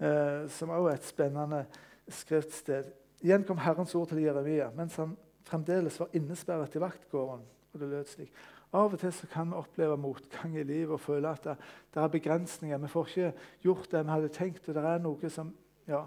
[0.00, 1.64] eh, som også er et spennende
[2.08, 2.92] skriftsted.
[3.20, 7.44] Igjen kom Herrens ord til Jeremia mens han fremdeles var innesperret i vaktgården.
[7.72, 8.32] og det lød slik.
[8.76, 11.56] Av og til kan vi oppleve motgang i livet og føle at det,
[11.94, 12.78] det, er begrensninger.
[12.82, 13.32] Vi får ikke
[13.64, 15.54] gjort det vi hadde tenkt, og det er noe som
[15.86, 16.02] Ja,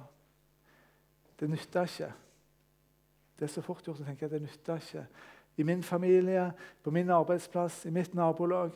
[1.40, 2.12] det nytter ikke.
[3.40, 5.06] Det er så fort gjort å tenke at det nytter ikke.
[5.60, 6.50] I min familie,
[6.84, 8.76] på min arbeidsplass, i mitt nabolag.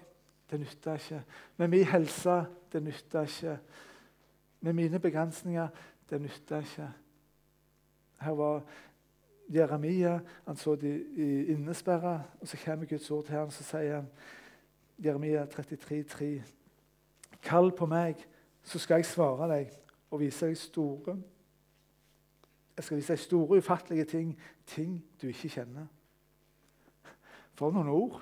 [0.52, 1.20] Det nytter ikke.
[1.58, 2.38] Med min helse.
[2.72, 3.58] Det nytter ikke.
[4.62, 5.68] Med mine begrensninger.
[6.10, 6.88] Det nytter ikke.
[8.24, 8.64] Her var
[9.54, 10.20] Jeremia.
[10.46, 10.94] Han så de
[11.48, 14.10] innesperra, og så kommer Guds ord til ham, så sier han
[15.04, 16.42] Jeremia 33, 33,3.:
[17.44, 18.16] Kall på meg,
[18.64, 19.72] så skal jeg svare deg
[20.12, 21.18] og vise deg store
[22.78, 25.86] Jeg skal vise deg store, ufattelige ting, ting du ikke kjenner.
[27.54, 28.22] For noen ord!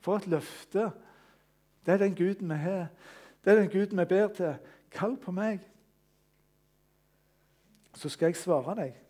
[0.00, 0.90] For et løfte!
[1.86, 2.86] Det er den Guden vi har.
[3.44, 4.54] Det er den Guden vi ber til.
[4.90, 5.58] Kall på meg,
[7.94, 9.07] så skal jeg svare deg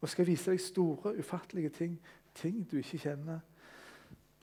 [0.00, 2.00] og skal vise deg store, ufattelige ting.
[2.34, 3.40] Ting du ikke kjenner.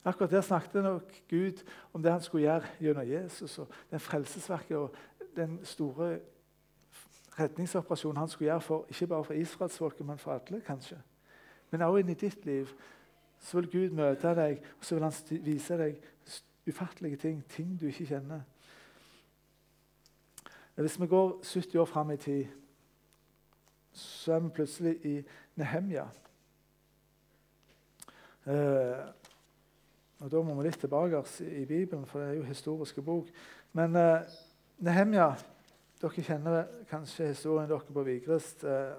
[0.04, 3.58] Akkurat der snakket nok Gud om det han skulle gjøre gjennom Jesus.
[3.58, 4.94] og Den frelsesverket og
[5.36, 6.18] den store
[7.38, 10.98] redningsoperasjonen han skulle gjøre for, ikke bare for israelsfolket, men for alle, kanskje.
[11.70, 12.68] Men også inni ditt liv
[13.40, 15.98] så vil Gud møte deg og så vil han vise deg
[16.68, 17.44] ufattelige ting.
[17.48, 18.40] Ting du ikke kjenner.
[20.74, 22.44] Hvis vi går 70 år fram i tid,
[23.96, 25.16] så er vi plutselig i
[25.56, 26.06] Nehemja.
[28.46, 29.04] Eh,
[30.20, 33.28] og Da må vi litt tilbake i Bibelen, for det er jo historiske bok.
[33.72, 34.20] Men eh,
[34.78, 35.34] Nehemja
[35.96, 38.64] Dere kjenner kanskje historien dere på Vigrest.
[38.68, 38.96] Eh,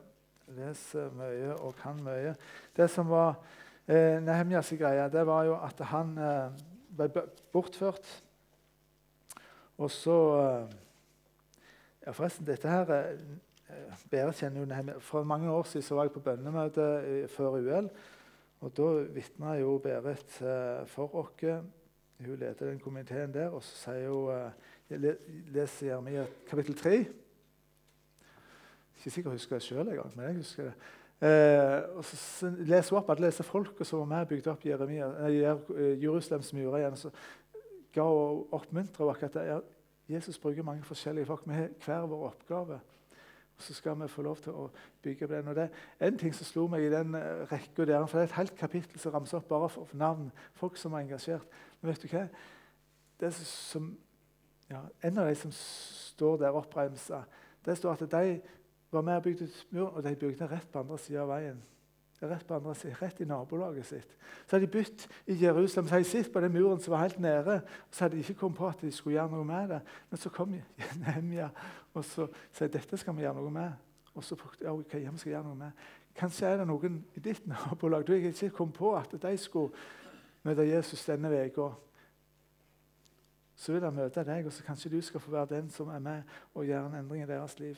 [0.58, 2.34] leser mye og kan mye.
[2.76, 3.36] Det som var
[3.86, 6.64] eh, Nehemjas greie, det var jo at han eh,
[6.98, 7.10] ble
[7.54, 8.08] bortført.
[9.78, 10.78] Og så eh,
[12.08, 13.47] ja, Forresten, dette her Eh,
[14.12, 15.00] Berit kjenner jo Nehemia.
[15.00, 17.90] For mange år siden var jeg på bønnemøte eh, før UL.
[18.62, 21.46] og Da vitna jo Berit eh, for oss.
[22.18, 23.50] Hun leder den komiteen der.
[23.50, 24.52] Og så sier hun
[24.90, 25.18] Jeg
[25.54, 27.00] leser Jeremia kapittel 3.
[28.98, 30.74] Ikke sikkert jeg husker det sjøl engang, men jeg husker det.
[31.18, 34.66] Eh, og så leser hun opp alle disse folka som var med og bygde opp
[34.66, 36.96] Jeremia, eh, Jerusalems murer igjen.
[36.96, 37.10] Så
[37.94, 39.64] ga hun oppmuntra at
[40.08, 41.42] Jesus bruker mange forskjellige folk.
[41.48, 42.80] Vi har hver vår oppgave.
[43.58, 44.68] Og så skal vi få lov til å
[45.02, 45.48] bygge på den.
[45.48, 48.28] Og det er En ting som slo meg i den eh, rekka der, for det
[48.28, 50.32] er et helt kapittel som ramser opp bare for navn.
[50.54, 51.48] Folk som er engasjert.
[51.82, 52.28] Men vet du hva?
[53.20, 53.98] Det som,
[54.70, 57.24] ja, en av de som står der oppremsa,
[57.66, 58.42] det står at de
[58.92, 61.58] var med og bygde muren, og de bygde rett på andre sida av veien.
[62.22, 64.14] Rett på andre siden, rett i nabolaget sitt.
[64.48, 65.88] Så hadde de bytt i Jerusalem.
[65.88, 67.60] Så hadde de sett på den muren som var helt nede.
[67.62, 69.82] og Så hadde de ikke kommet på at de skulle gjøre noe med det.
[70.10, 70.56] Men så kom
[70.98, 71.50] Nehemia
[71.94, 73.72] og så sa dette skal vi gjøre noe med.
[74.16, 75.88] Og så ja, okay, ja, vi skal gjøre noe med.
[76.18, 79.74] Kanskje er det noen i ditt nabolag du ikke kom på at de skulle
[80.46, 81.70] møte Jesus denne uka.
[83.58, 86.02] Så vil han møte deg, og så kanskje du skal få være den som er
[86.02, 87.78] med og gjør en endring i deres liv.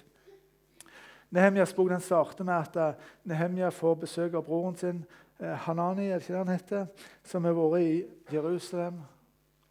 [1.32, 5.04] Nehemjas bok den starter med at uh, Nehemja får besøk av broren sin,
[5.40, 9.02] uh, Hanani, er det ikke det han heter, som har vært i Jerusalem.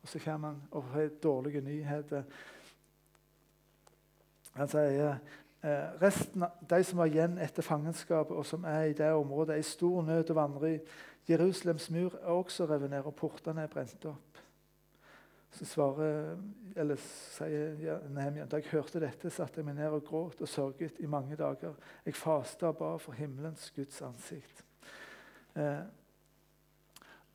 [0.02, 2.22] Og Så kommer han og får dårlige nyheter.
[4.54, 5.18] Han sier
[5.64, 9.54] uh, resten av de som var igjen etter fangenskapet, og som er i det området,
[9.56, 10.80] er i stor nød å vandre i.
[11.28, 14.27] Jerusalems mur er også revet ned, og portene er brent opp.
[15.50, 16.36] Så svarer,
[16.76, 21.00] eller sier Nehemia da jeg hørte dette, satte jeg meg ned og gråt og sørget
[21.00, 21.78] i mange dager.
[22.04, 24.64] Jeg fasta og ba for himmelens Guds ansikt.
[25.56, 25.86] Eh,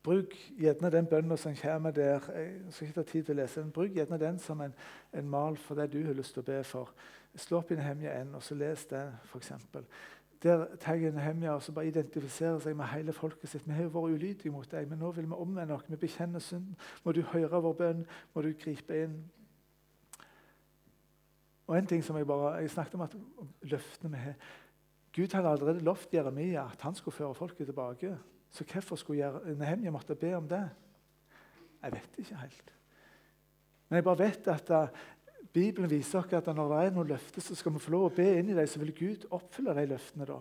[0.04, 2.20] Bruk gjerne den bønnen som kommer der.
[2.36, 3.70] Jeg skal ikke ta tid til å lese den.
[3.72, 4.74] Bruk gjerne den som en,
[5.16, 6.90] en mal for det du har lyst til å be for.
[7.40, 9.54] Slå opp i Nehemja 1, og så les det, f.eks.
[10.44, 13.64] Der tar Nehemja og bare identifiserer seg med hele folket sitt.
[13.64, 15.86] Vi har vært ulydige mot deg, men nå vil vi omvende oss.
[15.88, 16.76] Vi bekjenner synden.
[17.04, 18.04] Må du høre vår bønn,
[18.34, 19.16] må du gripe inn.
[21.64, 23.16] Og en ting som Jeg bare, jeg snakket om at
[23.62, 24.36] løftene vi har
[25.14, 28.16] Gud hadde allerede lovt Jeremia at han skulle føre folket tilbake.
[28.50, 30.70] Så hvorfor skulle Nehemja måtte be om det?
[31.82, 32.74] Jeg vet ikke helt.
[33.88, 34.88] Men jeg bare vet at uh,
[35.54, 38.14] Bibelen viser oss at når det er noen løfter, så skal vi få lov å
[38.16, 40.26] be inn i dem, så vil Gud oppfylle de løftene.
[40.26, 40.40] da.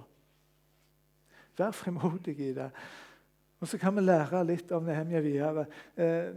[1.58, 2.71] Vær frimodig i det.
[3.60, 5.65] Og Så kan vi lære litt om Nehemja videre.
[5.97, 6.34] Eh,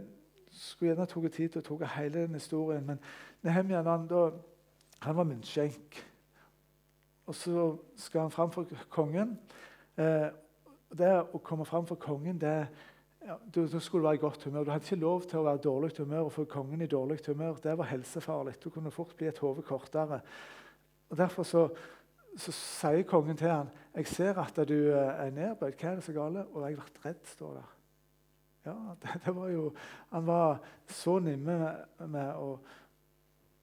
[0.51, 2.99] skulle gjerne tatt tid til å ta hele den historien, men
[3.43, 4.07] Nehemja han,
[5.01, 5.97] han var munnskjenk.
[7.27, 9.39] Og så skal han fram for kongen.
[9.97, 10.29] Eh,
[10.97, 12.67] det å komme fram for kongen det,
[13.27, 14.63] ja, Da skulle være i godt humør.
[14.63, 17.19] Du hadde ikke lov til å være i dårlig humør og få kongen i dårlig
[17.27, 17.59] humør.
[17.63, 18.55] Det var helsefarlig.
[18.63, 20.21] Du kunne fort bli et hode kortere.
[21.09, 21.67] Og Derfor så,
[22.37, 25.73] så, sier kongen til han, 'Jeg ser at du eh, er nedbøyd.
[25.73, 27.73] Hva er det så gale?' Og jeg ble redd, står der.
[28.65, 29.73] Ja, det, det var jo,
[30.11, 32.59] Han var så nimme med, med å,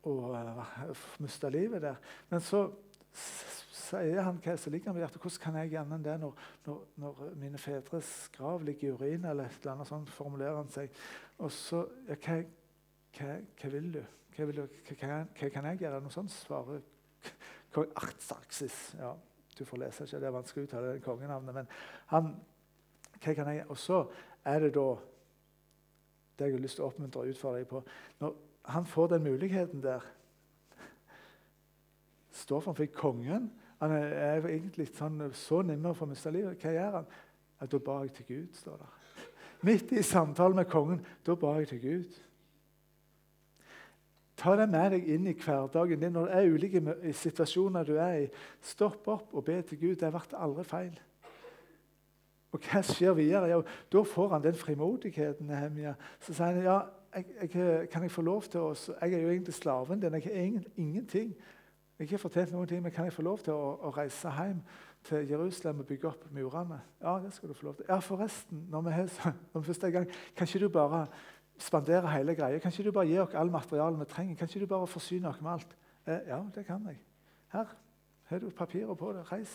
[0.03, 1.97] å uh, miste livet der.
[2.31, 2.71] Men så
[3.85, 5.21] sier han hva som ligger i hjertet.
[5.23, 9.29] Hvordan kan jeg gjerne det når, når, når, mine fedres grav ligger i urin?
[9.31, 10.95] eller et eller annet sånt, formulerer han seg.
[11.39, 12.41] Og så ja, hva,
[13.19, 14.01] hva, hva, vil du?
[14.35, 14.81] Hva, vil du?
[14.89, 16.03] Hva, kan jeg gjøre?
[16.05, 16.83] Noe sånt svarer
[17.75, 18.95] Artsaksis.
[19.01, 19.15] Ja,
[19.59, 21.57] du får lese ikke, det er vanskelig å uttale kongenavnet.
[21.57, 21.71] Men
[22.13, 22.35] han,
[23.19, 24.05] hva kan jeg Og så
[24.45, 24.89] er det da
[26.35, 27.81] det jeg har lyst til å oppmuntre og utfordre deg på.
[28.23, 28.37] Når
[28.75, 30.03] han får den muligheten der
[32.35, 33.53] står framfor kongen.
[33.85, 36.57] Han er egentlig sånn, så nimmer for å miste livet.
[36.63, 37.09] Hva gjør han?
[37.61, 38.93] Ja, da ba jeg til Gud, står det.
[39.69, 42.21] Midt i samtalen med kongen, da ba jeg til Gud.
[44.41, 48.25] Ta det med deg inn i hverdagen din når det er ulike situasjoner du er
[48.25, 48.31] i.
[48.65, 49.99] Stopp opp og be til Gud.
[50.01, 50.97] Det blir aldri feil.
[52.55, 53.51] Og hva skjer videre?
[53.51, 53.61] Ja,
[53.93, 55.47] da får han den frimodigheten.
[55.51, 55.95] Nehemia.
[56.23, 56.79] Så sier han ja,
[57.15, 60.19] jeg, jeg, kan jeg få lov til å Jeg er jo egentlig slaven din.
[60.19, 61.35] Jeg har ingenting.
[61.99, 64.65] Jeg har fortalt noen ting, men kan jeg få lov til å, å, reise hjem
[65.07, 66.81] til Jerusalem og bygge opp murene?
[67.03, 67.87] Ja, det skal du få lov til.
[67.89, 71.05] Ja, forresten, når vi, har, når vi første gang, kan ikke du bare
[71.63, 72.59] spandere hele greia?
[72.59, 74.41] Kan ikke du bare gi oss all materialet vi trenger?
[74.41, 75.77] Kan ikke du bare forsyne oss med alt?
[76.07, 76.99] Eh, ja, det kan jeg.
[77.55, 77.77] Her
[78.25, 79.25] har du papirer på det.
[79.33, 79.55] Reis.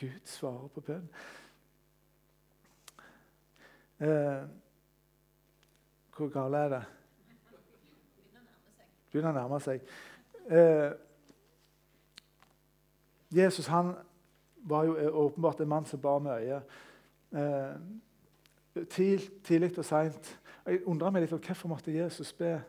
[0.00, 1.10] Gud svarer på bønn.
[4.00, 4.42] Eh,
[6.16, 6.84] hvor galt er det?
[9.10, 9.82] Begynner å nærme seg.
[10.50, 10.90] Eh,
[13.34, 13.94] Jesus han
[14.62, 16.60] var jo åpenbart en mann som ba mye.
[17.32, 18.84] Eh,
[19.44, 20.36] tidlig og seint.
[20.66, 22.60] Jeg undrer meg litt over hvorfor måtte Jesus be.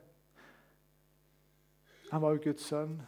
[2.11, 3.01] Han var jo Guds sønn.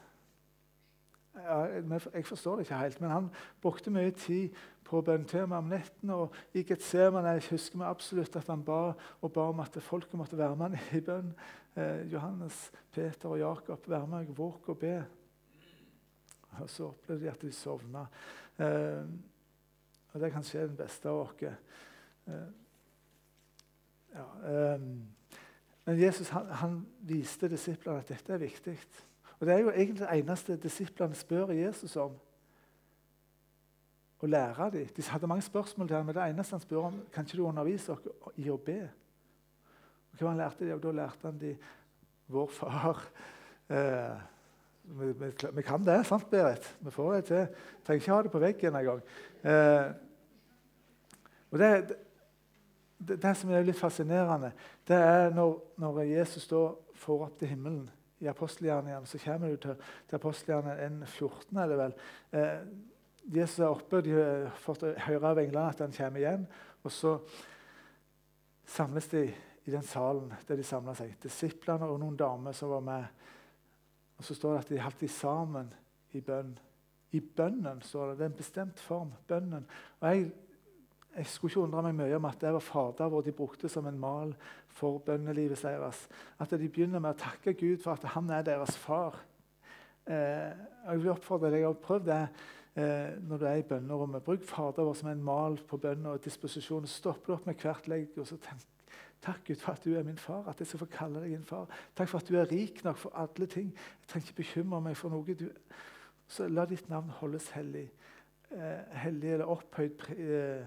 [2.14, 3.30] Jeg forstår det ikke helt, men han
[3.62, 4.54] brukte mye tid
[4.86, 6.14] på bønntema om nettene.
[6.14, 10.38] og I Getsemane husker vi absolutt at han ba og ba om at folket måtte
[10.38, 11.34] være med i bønn.
[11.76, 15.06] Eh, Johannes, Peter og Jakob, være med meg, våk og be.
[16.62, 18.06] Og Så opplevde de at de sovna.
[18.60, 19.06] Eh,
[20.14, 21.42] og det kan skje den beste av oss.
[21.42, 22.34] Eh,
[24.14, 24.80] ja, eh,
[25.86, 28.78] men Jesus han, han viste disiplene at dette er viktig.
[29.40, 32.20] Og Det er jo egentlig det eneste disiplene spør Jesus om
[34.24, 34.88] Å lære dem.
[34.96, 37.48] De hadde mange spørsmål til ham, men det eneste han spør om, kan ikke du
[37.48, 38.06] undervise oss
[38.40, 38.86] i å be.
[40.14, 40.78] Og hva han lærte de?
[40.78, 41.56] Da lærte han de
[42.34, 43.02] vår far.
[43.70, 44.22] Eh,
[44.84, 45.12] vi,
[45.56, 46.68] vi, kan det, sant, Berit?
[46.80, 47.46] Vi får det til.
[47.86, 49.02] Trenger ikke ha det på veggen engang.
[49.44, 49.92] Eh,
[51.54, 51.72] og det,
[52.98, 54.52] det, det, som er litt fascinerende,
[54.88, 56.64] det er når, når Jesus da
[57.04, 57.86] får opp til himmelen
[58.24, 59.76] i apostelgjerningene, så kommer du til,
[60.10, 61.96] til apostelgjerningene 14, er det vel.
[62.34, 62.60] Eh,
[63.38, 66.46] Jesus er oppe, de har fått høre av englene at han kommer igjen.
[66.84, 67.16] Og så
[68.68, 69.28] samles de
[69.66, 71.16] i den salen der de samla seg.
[71.24, 73.26] Disiplene og noen damer som var med.
[74.18, 75.74] Og Så står det at de holdt sammen
[76.14, 76.54] i bønn.
[77.14, 78.18] I bønnen står det.
[78.18, 79.14] Det er en bestemt form.
[79.28, 79.66] bønnen.
[80.00, 80.32] Og jeg,
[81.16, 83.88] jeg skulle ikke undre meg mye om at det var Fader vår de brukte som
[83.88, 84.34] en mal
[84.68, 86.08] for bønnelivet deres.
[86.40, 89.22] At de begynner med å takke Gud for at han er deres far.
[90.10, 90.52] Eh,
[90.90, 92.24] jeg vil oppfordre deg, å prøve det
[92.76, 94.26] eh, når du er i bønnerommet.
[94.26, 96.90] Bruk Fader vår som en mal på bønn og disposisjon.
[96.90, 98.18] Stopp opp med hvert legg.
[98.18, 98.66] og så tenk,
[99.24, 101.46] Takk Gud for at du er min far, at jeg skal få kalle deg en
[101.48, 101.70] far.
[101.96, 103.70] Takk for at du er rik nok for alle ting.
[103.72, 105.36] Jeg trenger ikke bekymre meg for noe.
[105.40, 105.48] Du,
[106.28, 107.86] så la ditt navn holdes hellig.
[108.52, 110.66] Eh, hellig eller opphøyd eh,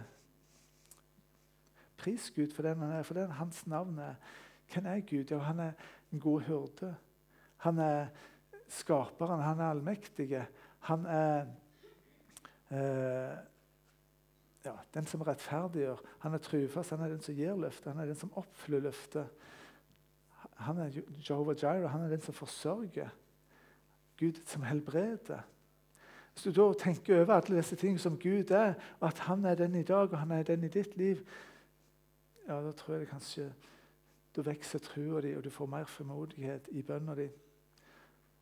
[2.00, 4.16] Pris Gud for den han er, for den hans navn er.
[4.72, 5.30] Hvem er Gud?
[5.30, 5.72] Ja, han er
[6.12, 6.94] en god hyrde.
[7.56, 8.06] Han er
[8.68, 10.46] skaperen, han er allmektig.
[10.88, 11.46] Han er
[12.70, 13.36] eh,
[14.66, 16.00] ja, den som rettferdiggjør.
[16.24, 19.28] Han er trufast, han er den som gir løftet, han er den som oppfyller løftet.
[20.66, 23.12] Han er Jehovah Jireh, han er den som forsørger.
[24.16, 25.44] Gud som helbreder.
[26.32, 29.54] Hvis du da tenker over alle disse tingene som Gud er, og at han er
[29.54, 31.22] den i dag og han er den i ditt liv,
[32.48, 33.50] ja, da tror jeg det kanskje
[34.36, 37.28] da vokser trua di, og du får mer frimodighet i bønna di.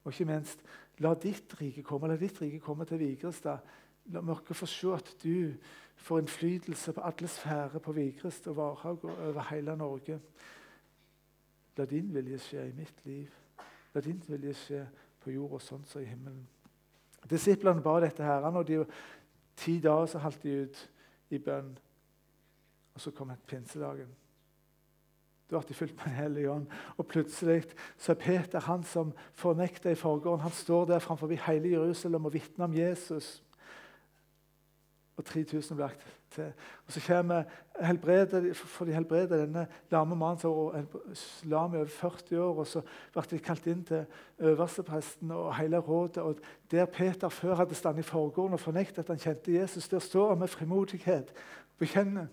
[0.05, 0.61] Og ikke minst,
[0.99, 3.63] la ditt rike komme la ditt rike komme til Vigrestad.
[4.13, 5.55] La oss få se at du
[5.97, 10.19] får innflytelse på alle sfærer på Vigrest og Varhaug og over hele Norge.
[11.77, 13.31] La din vilje skje i mitt liv.
[13.95, 14.83] La din vilje skje
[15.25, 16.45] på jorda sånn som i himmelen.
[17.31, 18.83] Disiplene ba dette herren, og de,
[19.57, 20.83] ti dager så holdt de ut
[21.33, 21.73] i bønn.
[22.95, 24.11] Og så kom pinsedagen.
[25.49, 26.67] Da ble de fylt med Den hellige ånd.
[26.97, 27.65] Og plutselig
[27.97, 30.45] så er Peter han som fornekta i forgården.
[30.45, 33.44] Han står der framfor hele Jerusalem og vitner om Jesus
[35.17, 36.53] og 3000 ble lagt til.
[36.87, 37.43] Og Så kommer
[37.81, 40.89] helbreder, for de helbreder denne lame mannen som
[41.43, 42.59] lam i over 40 år.
[42.59, 44.05] og Så ble de kalt inn til
[44.39, 46.23] øverstepresten og hele rådet.
[46.23, 46.39] og
[46.71, 50.29] Der Peter før hadde stått i forgården og fornektet at han kjente Jesus, der står
[50.29, 52.27] han med frimodighet og bekjenner.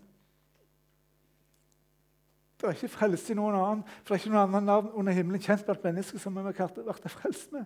[2.62, 5.14] Det er ikke frelst i noen annen, for det er ikke noen annen navn under
[5.14, 7.66] himmelen kjent blant mennesker som vi har vært frelst med.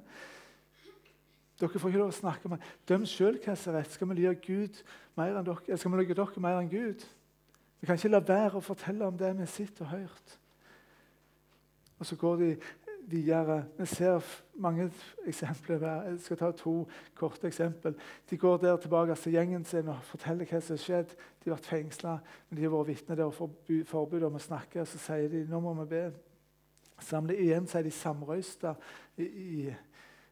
[1.59, 3.93] Dere får ikke lov å snakke med Døm sjøl hva som er rett.
[3.95, 4.81] Skal vi lyve Gud
[5.15, 5.77] mer enn dere?
[5.79, 7.05] Skal vi lyve dere mer enn Gud?
[7.79, 10.39] Vi kan ikke la være å fortelle om det vi sett og hørt.
[11.99, 12.49] Og så går de
[13.07, 13.65] videre.
[13.77, 14.19] Vi ser
[14.59, 14.89] mange
[15.27, 15.83] eksempler.
[16.09, 16.75] Jeg skal ta to
[17.15, 17.95] korte eksempel.
[18.29, 21.15] De går der tilbake til gjengen sin og forteller hva som har skjedd.
[21.39, 22.17] De har vært fengsla,
[22.49, 23.37] men de har vært vitne der og
[23.87, 24.85] forbud om å snakke.
[24.85, 26.05] Så sier de nå må vi be.
[27.03, 28.75] Samle igjen så er de samrøysta
[29.19, 29.73] i, i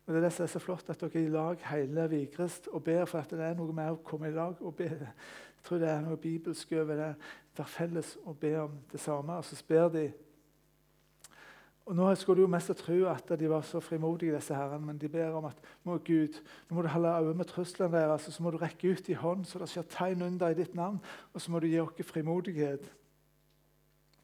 [0.06, 2.68] og Det er det som er så flott, at dere er i lag hele Vigrest
[2.68, 4.90] og ber for at det er noe med å komme i lag og be.
[4.92, 7.14] Jeg tror det er noe bibelsk over det.
[7.56, 9.38] Være felles og be om det samme.
[9.40, 10.10] Og så ber de.
[11.86, 15.00] Og Nå skulle du jo mest tro at de var så frimodige, disse herrene, men
[15.00, 16.36] de ber om at må Gud,
[16.70, 19.18] nå må du holde øye med truslene deres, og så må du rekke ut i
[19.20, 21.02] hånd, så det skjer tegn under i ditt navn,
[21.34, 22.88] og så må du gi oss frimodighet.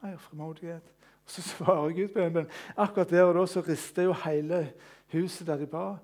[0.01, 0.93] Mer frimodighet.
[1.25, 2.47] Og Så svarer Gud på en bønn.
[2.77, 4.71] Akkurat der og da så rister jo hele
[5.11, 5.97] huset der de ba.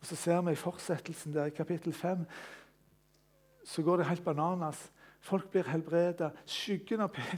[0.00, 2.26] Og Så ser vi i fortsettelsen der i kapittel 5
[3.64, 4.92] så går det helt bananas.
[5.20, 6.30] Folk blir helbreda.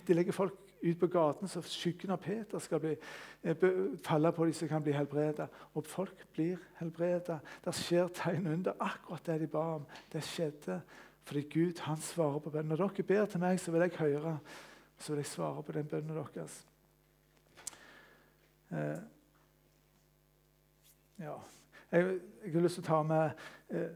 [0.07, 2.97] De legger folk ut på gaten så skyggen av Peter skal bli,
[3.45, 3.57] eh,
[4.03, 5.47] falle på dem som kan bli helbreda.
[5.75, 7.39] Og folk blir helbreda.
[7.65, 8.73] Det skjer tegn under.
[8.81, 10.83] Akkurat det de ba om, det skjedde.
[11.25, 12.69] Fordi Gud han svarer på bønnen.
[12.69, 14.39] Når dere ber til meg, så vil jeg høre.
[14.99, 16.67] Så vil jeg svare på den bønnen deres.
[18.71, 18.99] Eh,
[21.19, 21.35] ja.
[21.91, 23.91] Jeg, jeg, har lyst til å ta med eh,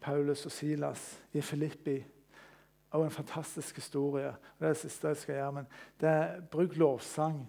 [0.00, 1.98] Paulus og Silas i Filippi.
[2.90, 4.32] Og en fantastisk historie.
[4.58, 5.52] Det er det siste jeg skal gjøre.
[5.52, 5.66] men
[6.00, 7.40] det er Bruk lovsang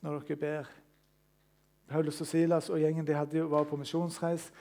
[0.00, 0.70] når dere ber.
[1.88, 4.52] Paulus og Silas og gjengen de hadde, var på misjonsreis.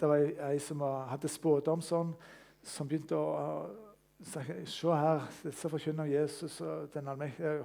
[0.00, 0.16] Det var
[0.50, 2.14] ei som hadde spådom sånn,
[2.62, 3.68] som begynte å
[4.20, 4.42] Se
[4.92, 7.62] her, disse forkynner Jesus og den allmektige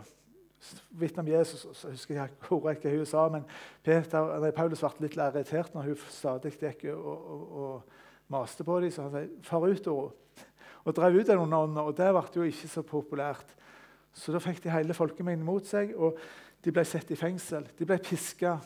[0.89, 1.67] vitne om Jesus.
[1.73, 3.45] så husker jeg hvor hva hun sa, men
[3.84, 8.80] Peter, nei, Paulus ble litt irritert når hun stadig gikk og, og, og, maste på
[8.82, 8.91] dem.
[8.91, 10.13] Så han sa 'far ut', og,
[10.86, 11.78] og drev ut under ånden.
[11.78, 13.56] Og det ble jo ikke så populært.
[14.13, 16.17] Så da fikk de hele folkemengden mot seg, og
[16.63, 17.67] de ble satt i fengsel.
[17.78, 18.58] De ble piska.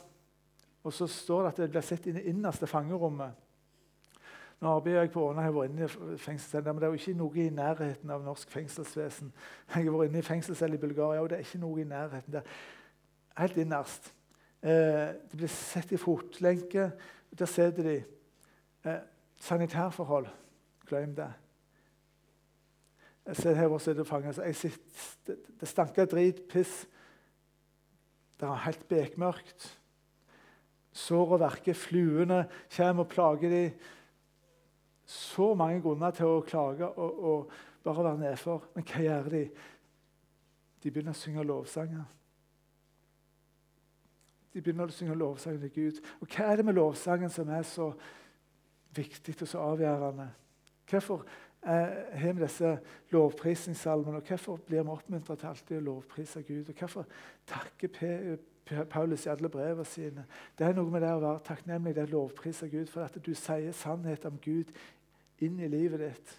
[0.84, 3.34] Og så står det at de ble satt i det innerste fangerommet.
[4.60, 7.00] Nå arbeider jeg på Åna, jeg har vært inne i fengselssenter, men det er jo
[7.00, 9.30] ikke noe i nærheten av norsk fengselsvesen.
[9.72, 12.34] Jeg har vært inne i fengselscelle i Bulgaria, og det er ikke noe i nærheten
[12.34, 12.50] der.
[13.40, 14.10] Helt innerst.
[14.60, 16.90] Eh, de blir sett i fotlenke.
[17.40, 17.94] Der sitter de.
[18.84, 18.98] Eh,
[19.40, 20.28] sanitærforhold.
[20.90, 21.30] Glem det.
[23.30, 24.36] Jeg ser her hvor sitter fanget.
[25.28, 26.88] det, det stanker drit, piss.
[28.40, 29.80] Det er helt bekmørkt.
[30.92, 31.74] Sår og verker.
[31.74, 33.72] Fluene kommer og plager dem
[35.10, 37.52] så mange grunner til å klage og, og
[37.84, 38.68] bare være nedfor.
[38.76, 39.44] Men hva gjør de?
[40.84, 42.06] De begynner å synge lovsanger.
[44.54, 46.02] De begynner å synge lovsanger til Gud.
[46.22, 47.92] Og Hva er det med lovsangen som er så
[48.96, 50.30] viktig og så avgjørende?
[50.90, 51.26] Hvorfor
[51.62, 52.76] eh, har vi disse
[53.14, 56.70] lovprisningssalmene, og hvorfor blir vi oppmuntret til alltid å lovprise Gud?
[56.70, 57.10] Og Hvorfor
[57.50, 58.38] takker
[58.90, 60.26] Paulus i alle brevene sine?
[60.58, 63.18] Det er noe med det å være takknemlig, det er å lovprise Gud for at
[63.26, 64.74] du sier sannhet om Gud
[65.46, 66.36] inn i livet ditt.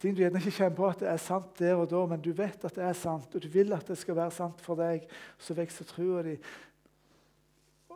[0.00, 2.32] Ting du gjerne ikke kjenner på at det er sant der og da, men du
[2.36, 5.06] vet at det er sant, og du vil at det skal være sant for deg.
[5.40, 6.34] Så vokser trua di,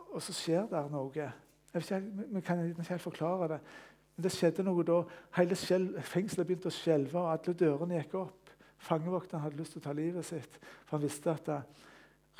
[0.09, 1.29] og så skjer det noe.
[1.77, 1.99] Ikke,
[2.33, 3.59] vi kan ikke helt forklare det.
[4.15, 5.03] Men det skjedde noe da.
[5.37, 8.55] Hele fengselet begynte å skjelve, og alle dørene gikk opp.
[8.79, 11.59] Fangevokteren hadde lyst til å ta livet sitt, for han visste at det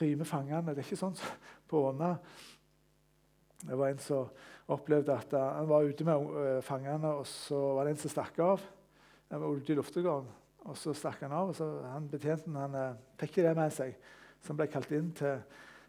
[0.02, 0.74] rymer fangene.
[0.74, 1.18] Det er ikke sånn
[1.70, 2.14] på Åna.
[3.60, 4.32] Det var en som
[4.70, 8.38] opplevde at han var ute med eh, fangene, og så var det en som stakk
[8.44, 8.62] av.
[9.34, 10.30] Han var ute i luftegården.
[10.70, 11.50] Og så stakk han av.
[11.50, 13.96] og så han Betjenten han, eh, fikk det med seg,
[14.42, 15.40] så han ble kalt inn til,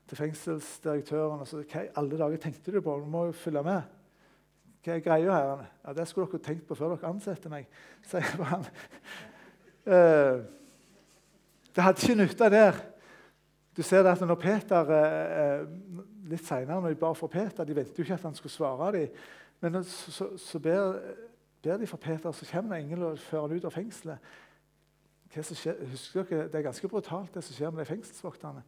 [0.09, 1.41] til fengselsdirektøren.
[1.41, 2.99] og så, Hva i alle dager tenkte du på?
[3.01, 3.83] Du må jo følge med.
[4.81, 5.67] Hva er greia her?
[5.85, 7.69] Ja, Det skulle dere tenkt på før dere ansetter meg,
[8.09, 8.65] sier han.
[9.85, 10.41] Uh,
[11.75, 12.81] det hadde ikke nytta der.
[13.77, 15.67] Du ser det at når Peter uh,
[16.31, 18.93] litt senere, når de ba for Peter De ventet jo ikke at han skulle svare
[18.97, 19.09] dem.
[19.61, 20.99] Men så, så, så ber,
[21.63, 24.31] ber, de for Peter, så kommer en og fører han ut av fengselet.
[25.37, 28.63] Husker dere, Det er ganske brutalt, det som skjer med de fengselsvokterne.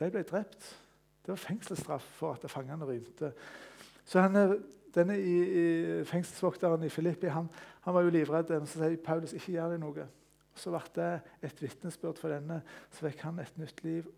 [0.00, 0.70] De ble drept.
[1.20, 3.32] Det var fengselsstraff for at fangene rymte.
[4.04, 4.56] Så han,
[4.94, 7.50] denne i, i fengselsvokteren i Filippi han,
[7.84, 8.50] han, var jo livredd.
[8.64, 10.08] Så sier Paulus ikke gjør det noe.
[10.60, 11.10] Så ble det
[11.48, 12.60] et vitnesbyrd for denne,
[12.92, 14.08] så fikk han et nytt liv.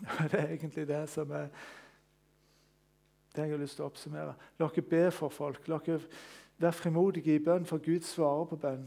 [0.18, 1.50] Og Det er egentlig det som er
[3.36, 4.34] det jeg har lyst til å oppsummere.
[4.58, 5.68] La dere be for folk.
[5.68, 6.00] La dere
[6.58, 8.86] være frimodige i bønn, for Gud svarer på bønn.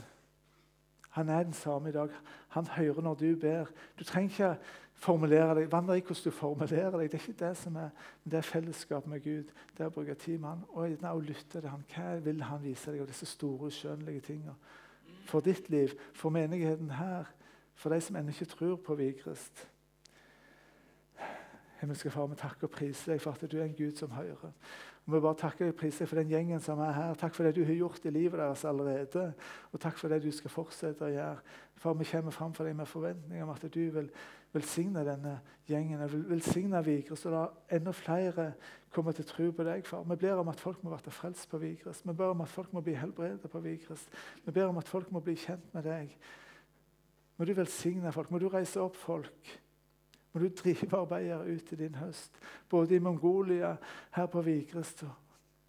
[1.17, 2.09] Han er den samme i dag.
[2.55, 3.69] Han hører når du ber.
[3.99, 4.51] Du trenger ikke
[4.99, 5.71] formulere deg.
[5.71, 7.11] Vandre i hvordan du formulerer deg.
[7.11, 7.89] Det er ikke det som er,
[8.23, 9.53] men det er fellesskap med Gud.
[9.77, 11.85] Det er å bruke tid med Han og, og lytte til Han.
[11.93, 14.55] Hva vil Han vise deg av disse store, skjønnlige tingene?
[15.29, 17.29] For ditt liv, for menigheten her,
[17.77, 19.67] for de som ennå ikke tror på Vigrest.
[21.79, 24.49] Himmelske Far, vi takker og priser deg for at du er en Gud som hører.
[25.05, 27.13] Og vi bare takker og priser deg for den gjengen som er her.
[27.17, 29.29] Takk for det du har gjort i livet deres allerede.
[29.71, 31.45] Og takk for det du skal fortsette å gjøre.
[31.79, 34.11] Far, vi kommer fram for deg med forventninger om at du vil
[34.53, 36.01] velsigne denne gjengen.
[36.29, 38.53] velsigne Vigrest, og la enda flere
[38.89, 39.85] komme til tro på deg.
[39.85, 40.03] far.
[40.03, 42.07] Vi ber om at folk må bli frelst på Vigrest.
[42.07, 44.09] Vi ber om at folk må bli helbredet på Vigrest.
[44.45, 46.17] Vi ber om at folk må bli kjent med deg.
[47.37, 48.31] Må du velsigne folk.
[48.31, 49.59] Må du reise opp folk.
[50.33, 52.35] Må du drive arbeidere ut i din høst,
[52.69, 53.75] både i Mongolia,
[54.11, 55.03] her på Vigrest.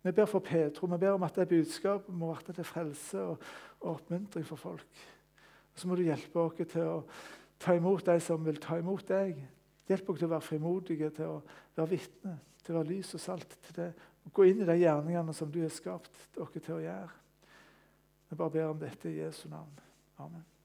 [0.02, 0.86] Vi ber for Petro.
[0.86, 3.38] Vi ber om at det budskapet må være til frelse og,
[3.80, 5.04] og oppmuntring for folk.
[5.72, 7.02] Og så må du hjelpe oss til å
[7.60, 9.40] ta imot de som vil ta imot deg.
[9.90, 11.40] Hjelp oss til å være frimodige, til å
[11.76, 13.58] være vitne, til å være lys og salt.
[13.66, 13.90] til det.
[14.32, 17.10] Gå inn i de gjerningene som du har skapt dere til å gjøre.
[18.30, 19.78] Vi bare ber om dette i Jesu navn.
[20.18, 20.59] Amen.